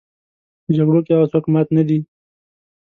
په 0.63 0.69
جګړو 0.77 0.99
کې 1.05 1.11
هغه 1.15 1.27
څوک 1.33 1.45
مات 1.53 1.67
نه 1.77 1.83
دي. 1.87 1.99